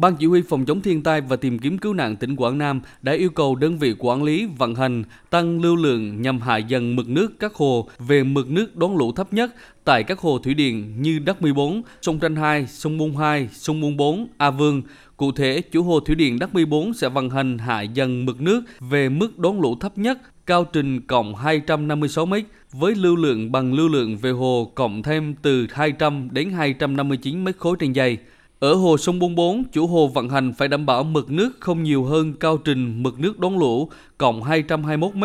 Ban 0.00 0.16
Chỉ 0.16 0.26
huy 0.26 0.42
Phòng 0.42 0.64
chống 0.64 0.80
thiên 0.80 1.02
tai 1.02 1.20
và 1.20 1.36
tìm 1.36 1.58
kiếm 1.58 1.78
cứu 1.78 1.94
nạn 1.94 2.16
tỉnh 2.16 2.36
Quảng 2.36 2.58
Nam 2.58 2.80
đã 3.02 3.12
yêu 3.12 3.30
cầu 3.30 3.54
đơn 3.54 3.78
vị 3.78 3.94
quản 3.98 4.22
lý 4.22 4.46
vận 4.58 4.74
hành 4.74 5.04
tăng 5.30 5.60
lưu 5.60 5.76
lượng 5.76 6.22
nhằm 6.22 6.40
hạ 6.40 6.56
dần 6.56 6.96
mực 6.96 7.08
nước 7.08 7.40
các 7.40 7.54
hồ 7.54 7.88
về 7.98 8.22
mực 8.22 8.50
nước 8.50 8.76
đón 8.76 8.96
lũ 8.96 9.12
thấp 9.12 9.32
nhất 9.32 9.54
tại 9.84 10.02
các 10.02 10.18
hồ 10.18 10.38
thủy 10.38 10.54
điện 10.54 11.02
như 11.02 11.18
Đắc 11.18 11.42
14, 11.42 11.82
sông 12.02 12.18
Tranh 12.18 12.36
2, 12.36 12.66
sông 12.66 12.98
Môn 12.98 13.14
2, 13.18 13.48
sông 13.52 13.80
Môn 13.80 13.96
4, 13.96 14.28
A 14.36 14.50
Vương. 14.50 14.82
Cụ 15.16 15.32
thể, 15.32 15.60
chủ 15.60 15.82
hồ 15.82 16.00
thủy 16.00 16.14
điện 16.14 16.38
Đắc 16.38 16.54
14 16.54 16.94
sẽ 16.94 17.08
vận 17.08 17.30
hành 17.30 17.58
hạ 17.58 17.80
dần 17.82 18.24
mực 18.24 18.40
nước 18.40 18.62
về 18.80 19.08
mức 19.08 19.38
đón 19.38 19.60
lũ 19.60 19.76
thấp 19.80 19.98
nhất 19.98 20.18
cao 20.46 20.64
trình 20.64 21.00
cộng 21.00 21.34
256 21.34 22.26
m 22.26 22.34
với 22.72 22.94
lưu 22.94 23.16
lượng 23.16 23.52
bằng 23.52 23.74
lưu 23.74 23.88
lượng 23.88 24.16
về 24.16 24.30
hồ 24.30 24.72
cộng 24.74 25.02
thêm 25.02 25.34
từ 25.42 25.66
200 25.70 26.28
đến 26.32 26.50
259 26.50 27.44
m 27.44 27.48
khối 27.58 27.76
trên 27.80 27.92
giây. 27.92 28.18
Ở 28.58 28.74
hồ 28.74 28.96
sông 28.96 29.18
Bôn 29.18 29.34
4, 29.34 29.64
chủ 29.72 29.86
hồ 29.86 30.08
vận 30.08 30.28
hành 30.28 30.52
phải 30.52 30.68
đảm 30.68 30.86
bảo 30.86 31.04
mực 31.04 31.30
nước 31.30 31.50
không 31.60 31.82
nhiều 31.82 32.04
hơn 32.04 32.34
cao 32.34 32.56
trình 32.56 33.02
mực 33.02 33.20
nước 33.20 33.38
đón 33.38 33.58
lũ 33.58 33.88
cộng 34.18 34.42
221 34.42 35.14
m. 35.14 35.24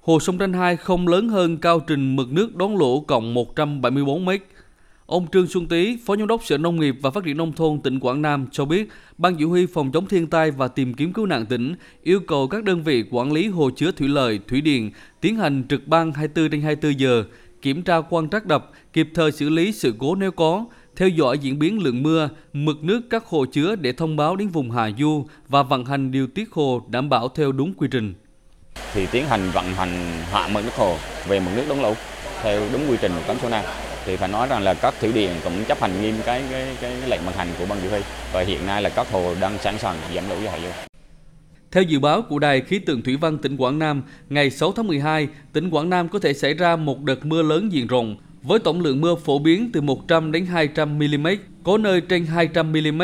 Hồ 0.00 0.20
sông 0.20 0.38
Tranh 0.38 0.52
2 0.52 0.76
không 0.76 1.08
lớn 1.08 1.28
hơn 1.28 1.56
cao 1.56 1.80
trình 1.80 2.16
mực 2.16 2.32
nước 2.32 2.56
đón 2.56 2.76
lũ 2.76 3.00
cộng 3.00 3.34
174 3.34 4.24
m. 4.24 4.28
Ông 5.06 5.26
Trương 5.32 5.46
Xuân 5.46 5.66
Tý, 5.66 5.98
Phó 6.06 6.16
Giám 6.16 6.26
đốc 6.26 6.44
Sở 6.44 6.58
Nông 6.58 6.80
nghiệp 6.80 6.96
và 7.02 7.10
Phát 7.10 7.24
triển 7.24 7.36
Nông 7.36 7.52
thôn 7.52 7.80
tỉnh 7.80 8.00
Quảng 8.00 8.22
Nam 8.22 8.46
cho 8.52 8.64
biết, 8.64 8.88
Ban 9.18 9.36
Chỉ 9.36 9.44
huy 9.44 9.66
Phòng 9.66 9.92
chống 9.92 10.06
thiên 10.06 10.26
tai 10.26 10.50
và 10.50 10.68
tìm 10.68 10.94
kiếm 10.94 11.12
cứu 11.12 11.26
nạn 11.26 11.46
tỉnh 11.46 11.74
yêu 12.02 12.20
cầu 12.20 12.48
các 12.48 12.64
đơn 12.64 12.82
vị 12.82 13.04
quản 13.10 13.32
lý 13.32 13.48
hồ 13.48 13.70
chứa 13.76 13.90
thủy 13.92 14.08
lợi, 14.08 14.40
thủy 14.48 14.60
điện 14.60 14.90
tiến 15.20 15.36
hành 15.36 15.62
trực 15.68 15.88
ban 15.88 16.12
24 16.12 16.50
trên 16.50 16.62
24 16.62 17.00
giờ, 17.00 17.24
kiểm 17.62 17.82
tra 17.82 18.00
quan 18.10 18.28
trắc 18.28 18.46
đập, 18.46 18.70
kịp 18.92 19.08
thời 19.14 19.32
xử 19.32 19.48
lý 19.48 19.72
sự 19.72 19.94
cố 19.98 20.14
nếu 20.14 20.30
có, 20.30 20.64
theo 20.98 21.08
dõi 21.08 21.38
diễn 21.38 21.58
biến 21.58 21.82
lượng 21.82 22.02
mưa, 22.02 22.28
mực 22.52 22.84
nước 22.84 23.00
các 23.10 23.26
hồ 23.26 23.44
chứa 23.52 23.76
để 23.76 23.92
thông 23.92 24.16
báo 24.16 24.36
đến 24.36 24.48
vùng 24.48 24.70
hạ 24.70 24.90
du 24.98 25.26
và 25.48 25.62
vận 25.62 25.84
hành 25.84 26.10
điều 26.10 26.26
tiết 26.26 26.52
hồ 26.52 26.82
đảm 26.88 27.08
bảo 27.08 27.28
theo 27.28 27.52
đúng 27.52 27.74
quy 27.74 27.88
trình. 27.90 28.14
Thì 28.92 29.06
tiến 29.06 29.26
hành 29.26 29.50
vận 29.50 29.64
hành 29.64 30.22
hạ 30.30 30.48
mực 30.52 30.64
nước 30.64 30.74
hồ 30.76 30.96
về 31.28 31.40
mực 31.40 31.56
nước 31.56 31.64
đón 31.68 31.82
lũ 31.82 31.94
theo 32.42 32.62
đúng 32.72 32.90
quy 32.90 32.96
trình 33.00 33.12
của 33.14 33.22
cấm 33.26 33.36
số 33.42 33.48
5 33.48 33.64
thì 34.04 34.16
phải 34.16 34.28
nói 34.28 34.46
rằng 34.50 34.62
là 34.62 34.74
các 34.74 34.94
thủy 35.00 35.12
điện 35.12 35.30
cũng 35.44 35.64
chấp 35.68 35.80
hành 35.80 36.02
nghiêm 36.02 36.14
cái 36.24 36.42
cái 36.50 36.76
cái, 36.80 36.92
cái 37.00 37.10
lệnh 37.10 37.20
vận 37.24 37.34
hành 37.34 37.48
của 37.58 37.66
ban 37.68 37.78
chỉ 37.82 37.88
huy 37.88 38.00
và 38.32 38.42
hiện 38.42 38.66
nay 38.66 38.82
là 38.82 38.88
các 38.88 39.12
hồ 39.12 39.34
đang 39.40 39.58
sẵn 39.58 39.78
sàng 39.78 39.96
giảm 40.14 40.28
lũ 40.28 40.34
cho 40.44 40.50
hạ 40.50 40.58
du. 40.58 40.68
Theo 41.70 41.82
dự 41.82 41.98
báo 41.98 42.22
của 42.22 42.38
Đài 42.38 42.60
khí 42.60 42.78
tượng 42.78 43.02
thủy 43.02 43.16
văn 43.16 43.38
tỉnh 43.38 43.56
Quảng 43.56 43.78
Nam, 43.78 44.02
ngày 44.28 44.50
6 44.50 44.72
tháng 44.72 44.86
12, 44.86 45.28
tỉnh 45.52 45.70
Quảng 45.70 45.90
Nam 45.90 46.08
có 46.08 46.18
thể 46.18 46.34
xảy 46.34 46.54
ra 46.54 46.76
một 46.76 47.02
đợt 47.02 47.26
mưa 47.26 47.42
lớn 47.42 47.72
diện 47.72 47.86
rộng 47.86 48.16
với 48.48 48.58
tổng 48.58 48.80
lượng 48.80 49.00
mưa 49.00 49.14
phổ 49.14 49.38
biến 49.38 49.70
từ 49.72 49.80
100 49.80 50.32
đến 50.32 50.46
200 50.46 50.98
mm, 50.98 51.26
có 51.64 51.78
nơi 51.78 52.00
trên 52.00 52.26
200 52.26 52.72
mm. 52.72 53.02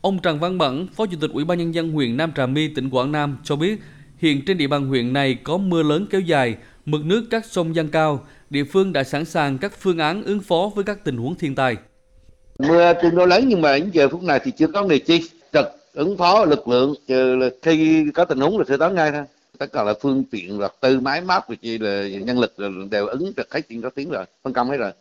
Ông 0.00 0.18
Trần 0.18 0.40
Văn 0.40 0.58
Bẩn, 0.58 0.86
Phó 0.94 1.06
Chủ 1.06 1.16
tịch 1.20 1.30
Ủy 1.32 1.44
ban 1.44 1.58
nhân 1.58 1.74
dân 1.74 1.90
huyện 1.90 2.16
Nam 2.16 2.32
Trà 2.36 2.46
My, 2.46 2.68
tỉnh 2.68 2.90
Quảng 2.90 3.12
Nam 3.12 3.38
cho 3.44 3.56
biết, 3.56 3.80
hiện 4.18 4.44
trên 4.44 4.58
địa 4.58 4.66
bàn 4.66 4.88
huyện 4.88 5.12
này 5.12 5.34
có 5.44 5.56
mưa 5.56 5.82
lớn 5.82 6.06
kéo 6.10 6.20
dài, 6.20 6.56
mực 6.86 7.04
nước 7.04 7.24
các 7.30 7.46
sông 7.46 7.74
dâng 7.74 7.88
cao, 7.88 8.26
địa 8.50 8.64
phương 8.64 8.92
đã 8.92 9.04
sẵn 9.04 9.24
sàng 9.24 9.58
các 9.58 9.72
phương 9.80 9.98
án 9.98 10.22
ứng 10.22 10.40
phó 10.40 10.70
với 10.74 10.84
các 10.84 11.04
tình 11.04 11.16
huống 11.16 11.34
thiên 11.34 11.54
tai. 11.54 11.76
Mưa 12.58 12.92
tương 13.02 13.14
đối 13.14 13.26
lớn 13.28 13.44
nhưng 13.48 13.60
mà 13.60 13.78
đến 13.78 13.90
giờ 13.92 14.08
phút 14.08 14.22
này 14.22 14.40
thì 14.44 14.50
chưa 14.50 14.66
có 14.66 14.82
người 14.82 14.98
chi 14.98 15.30
trực 15.52 15.66
ứng 15.94 16.16
phó 16.16 16.44
lực 16.44 16.68
lượng 16.68 16.94
trừ 17.08 17.36
là 17.36 17.48
khi 17.62 18.04
có 18.14 18.24
tình 18.24 18.40
huống 18.40 18.58
là 18.58 18.64
sẽ 18.68 18.76
đón 18.76 18.94
ngay 18.94 19.12
thôi 19.12 19.24
tất 19.58 19.72
cả 19.72 19.82
là 19.84 19.94
phương 20.00 20.24
tiện 20.30 20.58
vật 20.58 20.74
tư 20.80 21.00
máy 21.00 21.20
móc 21.20 21.44
gì 21.62 21.78
là 21.78 22.08
nhân 22.08 22.38
lực 22.38 22.54
đều 22.90 23.06
ứng 23.06 23.32
được 23.36 23.54
hết 23.54 23.60
chuyện 23.68 23.80
đó 23.80 23.90
tiếng 23.94 24.10
rồi, 24.10 24.24
phân 24.42 24.52
công 24.52 24.70
hết 24.70 24.76
rồi. 24.76 24.92